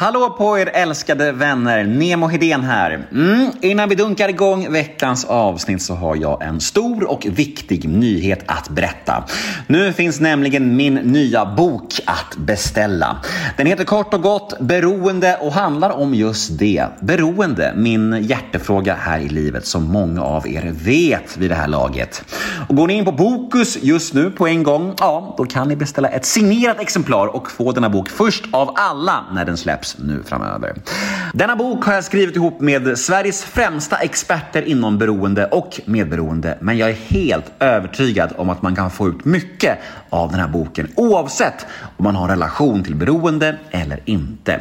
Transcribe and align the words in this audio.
Hallå 0.00 0.30
på 0.30 0.58
er 0.58 0.70
älskade 0.74 1.32
vänner! 1.32 1.84
Nemo 1.84 2.26
Hedén 2.26 2.62
här. 2.62 3.08
Mm, 3.12 3.50
innan 3.60 3.88
vi 3.88 3.94
dunkar 3.94 4.28
igång 4.28 4.72
veckans 4.72 5.24
avsnitt 5.24 5.82
så 5.82 5.94
har 5.94 6.16
jag 6.16 6.42
en 6.42 6.60
stor 6.60 7.10
och 7.10 7.26
viktig 7.30 7.88
nyhet 7.88 8.44
att 8.46 8.68
berätta. 8.68 9.24
Nu 9.66 9.92
finns 9.92 10.20
nämligen 10.20 10.76
min 10.76 10.94
nya 10.94 11.46
bok 11.46 12.00
att 12.06 12.36
beställa. 12.36 13.16
Den 13.56 13.66
heter 13.66 13.84
kort 13.84 14.14
och 14.14 14.22
gott 14.22 14.60
Beroende 14.60 15.36
och 15.36 15.52
handlar 15.52 15.90
om 15.90 16.14
just 16.14 16.58
det. 16.58 16.86
Beroende, 17.00 17.72
min 17.76 18.22
hjärtefråga 18.22 18.94
här 18.94 19.18
i 19.18 19.28
livet 19.28 19.66
som 19.66 19.84
många 19.84 20.22
av 20.22 20.48
er 20.48 20.70
vet 20.72 21.36
vid 21.36 21.50
det 21.50 21.54
här 21.54 21.68
laget. 21.68 22.24
Och 22.68 22.76
går 22.76 22.86
ni 22.86 22.94
in 22.94 23.04
på 23.04 23.12
Bokus 23.12 23.78
just 23.82 24.14
nu 24.14 24.30
på 24.30 24.46
en 24.46 24.62
gång, 24.62 24.94
ja, 24.98 25.34
då 25.38 25.44
kan 25.44 25.68
ni 25.68 25.76
beställa 25.76 26.08
ett 26.08 26.24
signerat 26.24 26.80
exemplar 26.80 27.26
och 27.26 27.50
få 27.50 27.72
denna 27.72 27.90
bok 27.90 28.08
först 28.08 28.44
av 28.50 28.74
alla 28.74 29.24
när 29.32 29.44
den 29.44 29.56
släpps 29.56 29.89
nu 29.98 30.22
framöver. 30.22 30.74
Denna 31.32 31.56
bok 31.56 31.84
har 31.84 31.94
jag 31.94 32.04
skrivit 32.04 32.36
ihop 32.36 32.60
med 32.60 32.98
Sveriges 32.98 33.44
främsta 33.44 33.96
experter 33.96 34.62
inom 34.62 34.98
beroende 34.98 35.46
och 35.46 35.80
medberoende, 35.84 36.58
men 36.60 36.78
jag 36.78 36.90
är 36.90 36.94
helt 36.94 37.52
övertygad 37.58 38.32
om 38.36 38.50
att 38.50 38.62
man 38.62 38.76
kan 38.76 38.90
få 38.90 39.08
ut 39.08 39.24
mycket 39.24 39.78
av 40.10 40.30
den 40.30 40.40
här 40.40 40.48
boken 40.48 40.88
oavsett 40.94 41.66
om 41.96 42.04
man 42.04 42.16
har 42.16 42.24
en 42.24 42.30
relation 42.30 42.84
till 42.84 42.94
beroende 42.94 43.56
eller 43.70 44.00
inte. 44.04 44.60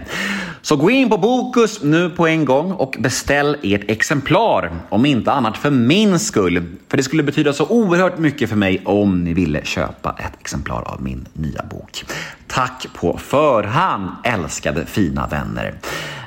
Så 0.62 0.76
gå 0.76 0.90
in 0.90 1.10
på 1.10 1.18
Bokus 1.18 1.84
nu 1.84 2.10
på 2.10 2.28
en 2.28 2.46
gång 2.46 2.72
och 2.72 2.96
beställ 3.00 3.58
ert 3.64 3.90
exemplar, 3.90 4.72
om 4.90 5.06
inte 5.06 5.32
annat 5.32 5.58
för 5.58 5.72
min 5.72 6.20
skull. 6.20 6.64
För 6.90 6.98
det 6.98 7.04
skulle 7.04 7.24
betyda 7.24 7.54
så 7.54 7.66
oerhört 7.68 8.18
mycket 8.18 8.50
för 8.50 8.56
mig 8.56 8.82
om 8.86 9.24
ni 9.24 9.34
ville 9.34 9.66
köpa 9.66 10.16
ett 10.20 10.40
exemplar 10.40 10.82
av 10.82 11.02
min 11.02 11.28
nya 11.34 11.64
bok. 11.64 12.06
Tack 12.48 12.86
på 12.94 13.18
förhand, 13.18 14.10
älskade 14.24 14.86
fina 14.86 15.28
vänner. 15.28 15.74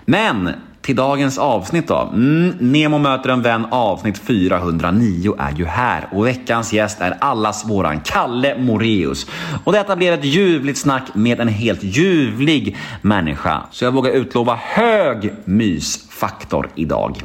Men 0.04 0.50
till 0.82 0.96
dagens 0.96 1.38
avsnitt 1.38 1.88
då. 1.88 2.10
Mm, 2.12 2.56
Nemo 2.60 2.98
möter 2.98 3.30
en 3.30 3.42
vän 3.42 3.66
avsnitt 3.70 4.18
409 4.18 5.34
är 5.38 5.52
ju 5.52 5.64
här 5.64 6.08
och 6.12 6.26
veckans 6.26 6.72
gäst 6.72 7.00
är 7.00 7.16
allas 7.20 7.64
våran 7.64 8.00
Kalle 8.00 8.58
Moreus. 8.58 9.26
Och 9.64 9.72
detta 9.72 9.96
blir 9.96 10.12
ett 10.12 10.24
ljuvligt 10.24 10.78
snack 10.78 11.14
med 11.14 11.40
en 11.40 11.48
helt 11.48 11.82
ljuvlig 11.82 12.76
människa. 13.02 13.62
Så 13.70 13.84
jag 13.84 13.92
vågar 13.92 14.10
utlova 14.10 14.58
hög 14.62 15.32
mysfaktor 15.44 16.70
idag. 16.74 17.22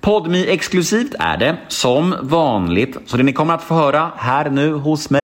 Podmi 0.00 0.46
exklusivt 0.48 1.14
är 1.18 1.36
det, 1.36 1.56
som 1.68 2.14
vanligt. 2.22 2.96
Så 3.06 3.16
det 3.16 3.22
ni 3.22 3.32
kommer 3.32 3.54
att 3.54 3.62
få 3.62 3.74
höra 3.74 4.10
här 4.16 4.50
nu 4.50 4.72
hos 4.72 5.10
mig 5.10 5.23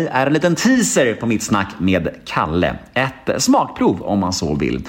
Det 0.00 0.08
är 0.08 0.26
en 0.26 0.32
liten 0.32 0.54
teaser 0.54 1.14
på 1.14 1.26
mitt 1.26 1.42
snack 1.42 1.68
med 1.78 2.08
Kalle. 2.24 2.76
Ett 2.94 3.42
smakprov 3.42 4.02
om 4.02 4.18
man 4.18 4.32
så 4.32 4.54
vill. 4.54 4.88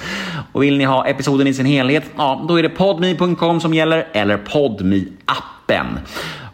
Och 0.52 0.62
vill 0.62 0.78
ni 0.78 0.84
ha 0.84 1.06
episoden 1.06 1.46
i 1.46 1.54
sin 1.54 1.66
helhet, 1.66 2.04
ja, 2.16 2.44
då 2.48 2.58
är 2.58 2.62
det 2.62 2.68
podme.com 2.68 3.60
som 3.60 3.74
gäller 3.74 4.08
eller 4.12 4.36
podmi 4.36 5.08
appen 5.24 5.86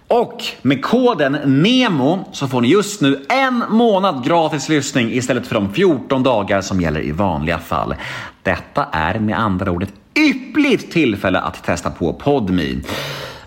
Och 0.09 0.44
med 0.62 0.82
koden 0.84 1.32
NEMO 1.32 2.28
så 2.32 2.49
får 2.49 2.60
ni 2.60 2.69
just 2.69 3.00
nu 3.00 3.25
en 3.28 3.65
månad 3.69 4.25
gratis 4.25 4.69
lyssning 4.69 5.12
istället 5.12 5.47
för 5.47 5.55
de 5.55 5.72
14 5.72 6.22
dagar 6.22 6.61
som 6.61 6.81
gäller 6.81 7.00
i 7.00 7.11
vanliga 7.11 7.59
fall. 7.59 7.94
Detta 8.43 8.87
är 8.93 9.19
med 9.19 9.38
andra 9.38 9.71
ord 9.71 9.82
ett 9.82 9.94
yppligt 10.19 10.93
tillfälle 10.93 11.41
att 11.41 11.65
testa 11.65 11.91
på 11.91 12.12
Podme. 12.12 12.75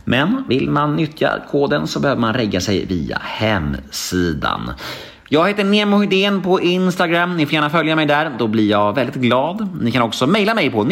Men 0.05 0.43
vill 0.47 0.69
man 0.69 0.95
nyttja 0.95 1.31
koden 1.51 1.87
så 1.87 1.99
behöver 1.99 2.21
man 2.21 2.33
regga 2.33 2.61
sig 2.61 2.85
via 2.85 3.21
hemsidan. 3.23 4.71
Jag 5.33 5.47
heter 5.47 5.63
Nemo 5.63 5.97
Hedén 5.97 6.41
på 6.41 6.61
Instagram. 6.61 7.37
Ni 7.37 7.45
får 7.45 7.53
gärna 7.53 7.69
följa 7.69 7.95
mig 7.95 8.05
där. 8.05 8.31
Då 8.39 8.47
blir 8.47 8.69
jag 8.69 8.95
väldigt 8.95 9.15
glad. 9.15 9.67
Ni 9.81 9.91
kan 9.91 10.01
också 10.01 10.27
mejla 10.27 10.53
mig 10.53 10.71
på 10.71 10.83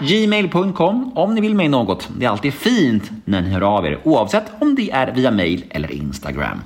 gmail.com 0.00 1.12
om 1.14 1.34
ni 1.34 1.40
vill 1.40 1.54
mig 1.54 1.68
något. 1.68 2.08
Det 2.18 2.26
är 2.26 2.30
alltid 2.30 2.54
fint 2.54 3.10
när 3.24 3.42
ni 3.42 3.48
hör 3.50 3.60
av 3.60 3.86
er 3.86 3.98
oavsett 4.04 4.44
om 4.60 4.74
det 4.74 4.90
är 4.90 5.12
via 5.12 5.30
mejl 5.30 5.64
eller 5.70 5.92
Instagram. 5.92 6.62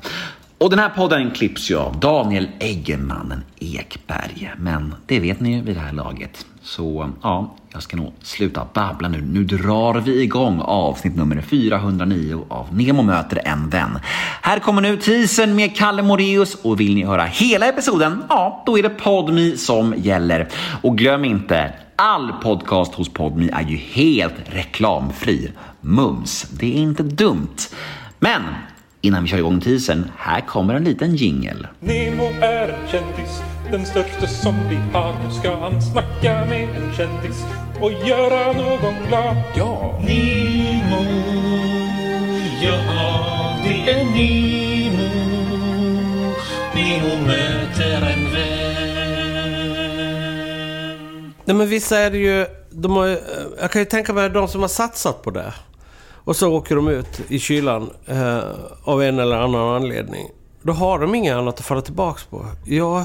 Och 0.58 0.70
den 0.70 0.78
här 0.78 0.88
podden 0.88 1.30
klipps 1.30 1.70
ju 1.70 1.76
av 1.76 2.00
Daniel 2.00 2.48
Eggemannen 2.58 3.44
Ekberg. 3.58 4.52
Men 4.56 4.94
det 5.06 5.20
vet 5.20 5.40
ni 5.40 5.54
ju 5.56 5.62
vid 5.62 5.76
det 5.76 5.80
här 5.80 5.92
laget. 5.92 6.46
Så 6.62 7.10
ja, 7.22 7.54
jag 7.72 7.82
ska 7.82 7.96
nog 7.96 8.12
sluta 8.22 8.66
babbla 8.74 9.08
nu. 9.08 9.20
Nu 9.20 9.44
drar 9.44 10.00
vi 10.00 10.22
igång 10.22 10.60
avsnitt 10.60 11.16
nummer 11.16 11.40
409 11.40 12.44
av 12.48 12.74
Nemo 12.74 13.02
möter 13.02 13.40
en 13.44 13.68
vän. 13.68 13.98
Här 14.42 14.58
kommer 14.58 14.82
nu 14.82 14.96
teasern 14.96 15.54
med 15.54 15.76
Kalle 15.76 16.02
Moreus 16.02 16.54
och 16.54 16.80
vill 16.80 16.94
ni 16.94 17.04
höra 17.04 17.24
hela 17.24 17.66
episoden, 17.66 18.22
ja, 18.28 18.62
då 18.66 18.78
är 18.78 18.82
det 18.82 18.88
Podmi 18.88 19.56
som 19.56 19.94
gäller. 19.96 20.48
Och 20.82 20.98
glöm 20.98 21.24
inte, 21.24 21.72
all 21.96 22.32
podcast 22.42 22.94
hos 22.94 23.08
Podmi 23.08 23.50
är 23.52 23.62
ju 23.62 23.76
helt 23.76 24.34
reklamfri. 24.44 25.52
Mums, 25.80 26.42
det 26.42 26.66
är 26.66 26.80
inte 26.80 27.02
dumt. 27.02 27.56
Men 28.18 28.42
innan 29.00 29.22
vi 29.22 29.28
kör 29.28 29.38
igång 29.38 29.60
teasern, 29.60 30.10
här 30.16 30.40
kommer 30.40 30.74
en 30.74 30.84
liten 30.84 31.16
jingel. 31.16 31.66
Nemo 31.80 32.24
är 32.40 32.68
en 32.68 32.88
kändis, 32.88 33.42
den 33.70 33.86
största 33.86 34.26
som 34.26 34.54
vi 34.68 34.76
har. 34.92 35.12
Nu 35.24 35.30
ska 35.40 35.56
han 35.56 35.82
snacka 35.82 36.44
med 36.44 36.62
en 36.62 36.92
kändis 36.96 37.44
och 37.80 37.92
göra 37.92 38.52
någon 38.52 38.94
glad. 39.08 39.36
Ja! 39.54 39.98
Nemo, 40.00 41.04
ja 42.62 43.56
det 43.64 43.90
är 43.90 44.04
Nemo. 44.04 45.08
Nemo 46.74 47.26
möter 47.26 47.94
en 47.94 48.32
vän. 48.32 48.70
Nej 51.44 51.56
men 51.56 51.68
vissa 51.68 51.98
är 51.98 52.10
det 52.10 52.18
ju... 52.18 52.46
De 52.70 52.96
har, 52.96 53.18
jag 53.60 53.70
kan 53.70 53.82
ju 53.82 53.86
tänka 53.86 54.12
mig 54.12 54.30
de 54.30 54.48
som 54.48 54.60
har 54.60 54.68
satsat 54.68 55.22
på 55.22 55.30
det. 55.30 55.54
Och 56.24 56.36
så 56.36 56.52
åker 56.52 56.76
de 56.76 56.88
ut 56.88 57.20
i 57.28 57.38
kylan 57.38 57.90
eh, 58.06 58.40
av 58.84 59.02
en 59.02 59.18
eller 59.18 59.36
annan 59.36 59.74
anledning. 59.74 60.28
Då 60.62 60.72
har 60.72 60.98
de 60.98 61.14
inget 61.14 61.36
annat 61.36 61.58
att 61.58 61.66
falla 61.66 61.80
tillbaks 61.80 62.24
på. 62.24 62.46
Jag, 62.66 63.04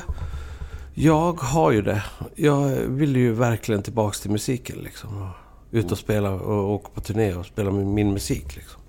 jag 0.95 1.39
har 1.39 1.71
ju 1.71 1.81
det. 1.81 2.03
Jag 2.35 2.67
vill 2.69 3.15
ju 3.15 3.31
verkligen 3.31 3.83
tillbaks 3.83 4.19
till 4.19 4.31
musiken 4.31 4.77
liksom. 4.83 5.29
Ut 5.71 5.91
och 5.91 5.97
spela 5.97 6.31
och 6.31 6.71
åka 6.73 6.89
på 6.93 7.01
turné 7.01 7.33
och 7.33 7.45
spela 7.45 7.71
min, 7.71 8.13
musik 8.13 8.55
liksom. 8.55 8.81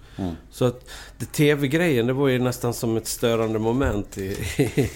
Så 0.50 0.64
att 0.64 0.90
det 1.18 1.26
tv-grejen, 1.26 2.06
det 2.06 2.12
var 2.12 2.28
ju 2.28 2.38
nästan 2.38 2.74
som 2.74 2.96
ett 2.96 3.06
störande 3.06 3.58
moment 3.58 4.18
i, 4.18 4.36
i, 4.56 4.90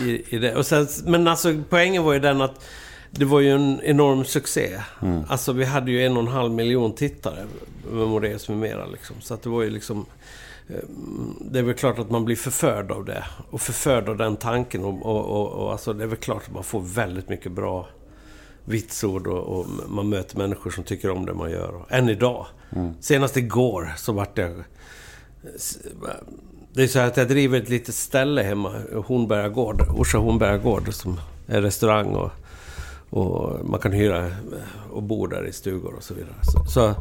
i, 0.00 0.24
i 0.28 0.38
det. 0.38 0.54
Och 0.56 0.66
sen, 0.66 0.86
men 1.04 1.28
alltså 1.28 1.62
poängen 1.68 2.02
var 2.02 2.12
ju 2.12 2.18
den 2.18 2.40
att 2.40 2.64
det 3.10 3.24
var 3.24 3.40
ju 3.40 3.50
en 3.50 3.80
enorm 3.82 4.24
succé. 4.24 4.80
Alltså 5.28 5.52
vi 5.52 5.64
hade 5.64 5.90
ju 5.90 6.06
en 6.06 6.16
och 6.16 6.22
en 6.22 6.28
halv 6.28 6.52
miljon 6.52 6.94
tittare 6.94 7.46
med 7.90 8.08
Moraeus 8.08 8.48
med 8.48 8.58
mera 8.58 8.86
liksom. 8.86 9.16
Så 9.20 9.34
att 9.34 9.42
det 9.42 9.48
var 9.48 9.62
ju 9.62 9.70
liksom... 9.70 10.06
eh, 10.68 10.76
Det 11.40 11.58
är 11.58 11.62
väl 11.62 11.74
klart 11.74 11.98
att 11.98 12.10
man 12.10 12.24
blir 12.24 12.36
förförd 12.36 12.90
av 12.90 13.04
det. 13.04 13.24
Och 13.50 13.60
förförd 13.60 14.08
av 14.08 14.16
den 14.16 14.36
tanken. 14.36 14.84
Och, 14.84 15.06
och, 15.06 15.24
och, 15.24 15.52
och 15.52 15.72
alltså 15.72 15.92
det 15.92 16.04
är 16.04 16.08
väl 16.08 16.18
klart 16.18 16.42
att 16.46 16.54
man 16.54 16.64
får 16.64 16.80
väldigt 16.80 17.28
mycket 17.28 17.52
bra 17.52 17.88
vitsord 18.64 19.26
och, 19.26 19.58
och 19.58 19.66
man 19.88 20.08
möter 20.08 20.38
människor 20.38 20.70
som 20.70 20.84
tycker 20.84 21.10
om 21.10 21.26
det 21.26 21.34
man 21.34 21.50
gör. 21.50 21.84
Än 21.88 22.08
idag. 22.08 22.46
Senast 23.00 23.36
igår 23.36 23.92
så 23.96 24.12
vart 24.12 24.38
jag... 24.38 24.64
Det 26.72 26.82
är 26.82 26.86
så 26.86 26.98
här 26.98 27.06
att 27.06 27.16
jag 27.16 27.28
driver 27.28 27.58
ett 27.58 27.68
litet 27.68 27.94
ställe 27.94 28.42
hemma, 28.42 28.72
Hornberga 29.06 29.48
gård, 29.48 29.82
Orsa 29.96 30.18
Hornberga 30.18 30.58
gård, 30.58 30.94
som 30.94 31.20
är 31.46 31.62
restaurang 31.62 32.14
och, 32.14 32.30
och 33.10 33.68
man 33.68 33.80
kan 33.80 33.92
hyra 33.92 34.30
och 34.90 35.02
bo 35.02 35.26
där 35.26 35.46
i 35.46 35.52
stugor 35.52 35.94
och 35.94 36.02
så 36.02 36.14
vidare. 36.14 36.34
Så, 36.42 36.64
så 36.64 36.94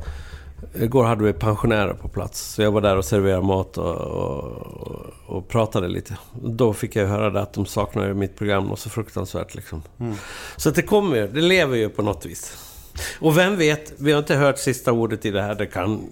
igår 0.74 1.04
hade 1.04 1.24
vi 1.24 1.34
pensionärer 1.34 1.94
på 1.94 2.08
plats, 2.08 2.54
så 2.54 2.62
jag 2.62 2.72
var 2.72 2.82
där 2.82 2.98
och 2.98 3.06
serverade 3.06 3.42
mat 3.42 3.78
och, 3.78 3.96
och, 3.96 5.14
och 5.26 5.48
pratade 5.48 5.88
lite. 5.88 6.18
Då 6.44 6.74
fick 6.74 6.96
jag 6.96 7.08
höra 7.08 7.30
det 7.30 7.42
att 7.42 7.54
de 7.54 7.66
saknade 7.66 8.14
mitt 8.14 8.36
program 8.36 8.68
något 8.68 8.80
så 8.80 8.90
fruktansvärt 8.90 9.56
liksom. 9.56 9.84
Så 10.58 10.70
att 10.70 10.76
det 10.76 10.82
kommer 10.82 11.16
ju, 11.16 11.28
det 11.28 11.42
lever 11.42 11.78
ju 11.78 11.90
på 11.90 12.02
något 12.02 12.26
vis. 12.26 12.68
Och 13.20 13.38
vem 13.38 13.58
vet, 13.58 13.94
vi 13.98 14.12
har 14.12 14.20
inte 14.20 14.36
hört 14.36 14.58
sista 14.58 14.92
ordet 14.92 15.26
i 15.26 15.32
det 15.32 15.42
här, 15.42 15.56
det 15.56 15.66
kan 15.66 16.10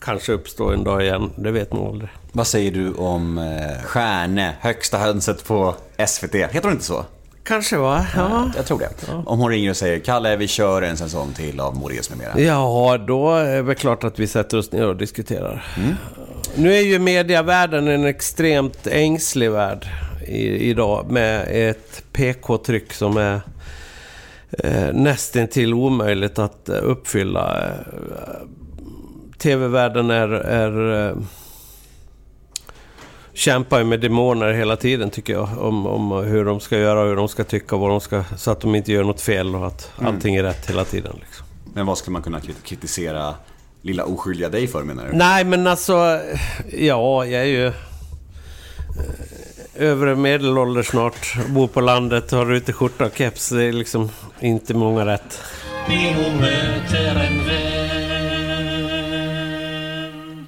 kanske 0.00 0.32
uppstå 0.32 0.70
en 0.70 0.84
dag 0.84 1.02
igen. 1.02 1.30
Det 1.36 1.50
vet 1.50 1.72
man 1.72 1.86
aldrig. 1.86 2.10
Vad 2.32 2.46
säger 2.46 2.70
du 2.70 2.92
om 2.94 3.38
eh, 3.38 3.84
Stjärne, 3.84 4.54
högsta 4.60 4.98
hönset 4.98 5.44
på 5.44 5.74
SVT? 6.06 6.34
Heter 6.34 6.62
hon 6.62 6.72
inte 6.72 6.84
så? 6.84 7.04
Kanske 7.44 7.76
va? 7.76 8.06
Ja. 8.16 8.50
Jag 8.56 8.66
tror 8.66 8.78
det. 8.78 9.12
Om 9.26 9.38
hon 9.38 9.50
ringer 9.50 9.70
och 9.70 9.76
säger 9.76 9.98
Kalle, 9.98 10.36
vi 10.36 10.48
kör 10.48 10.82
en 10.82 10.96
säsong 10.96 11.32
till 11.32 11.60
av 11.60 11.76
Moraeus 11.76 12.10
med 12.10 12.18
mera. 12.18 12.40
Ja, 12.40 12.98
då 13.06 13.34
är 13.34 13.62
det 13.62 13.74
klart 13.74 14.04
att 14.04 14.18
vi 14.18 14.26
sätter 14.26 14.58
oss 14.58 14.72
ner 14.72 14.86
och 14.86 14.96
diskuterar. 14.96 15.64
Nu 16.54 16.74
är 16.74 16.80
ju 16.80 16.98
mediavärlden 16.98 17.88
en 17.88 18.04
extremt 18.04 18.86
ängslig 18.86 19.50
värld 19.50 19.86
i, 20.26 20.70
idag 20.70 21.10
med 21.10 21.46
ett 21.70 22.04
PK-tryck 22.12 22.92
som 22.92 23.16
är 23.16 23.40
eh, 24.58 24.92
nästintill 24.92 25.74
omöjligt 25.74 26.38
att 26.38 26.68
uppfylla. 26.68 27.66
Eh, 27.66 28.46
TV-världen 29.38 30.10
är, 30.10 30.28
är 30.32 31.08
eh, 31.08 31.16
kämpar 33.34 33.78
ju 33.78 33.84
med 33.84 34.00
demoner 34.00 34.52
hela 34.52 34.76
tiden 34.76 35.10
tycker 35.10 35.32
jag. 35.32 35.48
Om, 35.58 35.86
om 35.86 36.10
hur 36.24 36.44
de 36.44 36.60
ska 36.60 36.78
göra, 36.78 37.02
hur 37.08 37.16
de 37.16 37.28
ska 37.28 37.44
tycka, 37.44 37.76
vad 37.76 37.90
de 37.90 38.00
ska, 38.00 38.24
så 38.36 38.50
att 38.50 38.60
de 38.60 38.74
inte 38.74 38.92
gör 38.92 39.04
något 39.04 39.20
fel 39.20 39.54
och 39.54 39.66
att 39.66 39.92
allting 39.98 40.34
är 40.36 40.42
rätt 40.42 40.70
hela 40.70 40.84
tiden. 40.84 41.16
Liksom. 41.20 41.46
Men 41.74 41.86
vad 41.86 41.98
skulle 41.98 42.12
man 42.12 42.22
kunna 42.22 42.38
krit- 42.38 42.62
kritisera 42.64 43.34
lilla 43.82 44.04
oskyldiga 44.04 44.48
dig 44.48 44.66
för 44.68 44.82
menar 44.82 45.04
du? 45.06 45.16
Nej, 45.16 45.44
men 45.44 45.66
alltså... 45.66 46.20
Ja, 46.72 47.24
jag 47.26 47.40
är 47.42 47.44
ju... 47.44 47.66
eh, 47.66 47.72
Övre 49.76 50.16
medelålder 50.16 50.82
snart. 50.82 51.36
Bor 51.48 51.66
på 51.68 51.80
landet, 51.80 52.30
har 52.30 52.44
rutig 52.46 52.74
och 52.82 52.90
keps. 53.16 53.48
Det 53.48 53.64
är 53.64 53.72
liksom 53.72 54.10
inte 54.40 54.74
många 54.74 55.06
rätt. 55.06 55.40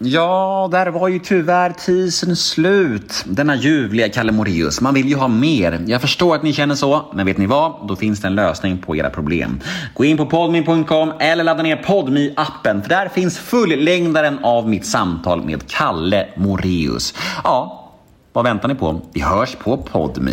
Ja, 0.06 0.68
där 0.72 0.86
var 0.86 1.08
ju 1.08 1.18
tyvärr 1.18 1.70
tisen 1.70 2.36
slut. 2.36 3.24
Denna 3.26 3.56
ljuvliga 3.56 4.08
Kalle 4.08 4.32
Moraeus. 4.32 4.80
Man 4.80 4.94
vill 4.94 5.08
ju 5.08 5.16
ha 5.16 5.28
mer. 5.28 5.80
Jag 5.86 6.00
förstår 6.00 6.34
att 6.34 6.42
ni 6.42 6.52
känner 6.52 6.74
så, 6.74 7.04
men 7.14 7.26
vet 7.26 7.38
ni 7.38 7.46
vad? 7.46 7.88
Då 7.88 7.96
finns 7.96 8.20
det 8.20 8.26
en 8.26 8.34
lösning 8.34 8.78
på 8.78 8.96
era 8.96 9.10
problem. 9.10 9.60
Gå 9.94 10.04
in 10.04 10.16
på 10.16 10.26
podme.com 10.26 11.12
eller 11.18 11.44
ladda 11.44 11.62
ner 11.62 11.76
podme 11.76 12.32
appen 12.36 12.82
för 12.82 12.88
där 12.88 13.08
finns 13.08 13.38
fullängdaren 13.38 14.38
av 14.42 14.68
mitt 14.68 14.86
samtal 14.86 15.44
med 15.44 15.66
Kalle 15.66 16.26
Moraeus. 16.36 17.14
Ja, 17.44 17.90
vad 18.32 18.44
väntar 18.44 18.68
ni 18.68 18.74
på? 18.74 19.00
Vi 19.12 19.20
hörs 19.20 19.54
på 19.54 19.76
podme. 19.76 20.32